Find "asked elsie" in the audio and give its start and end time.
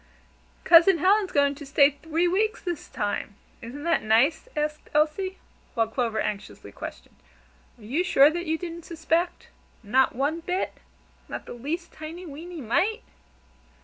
4.57-5.37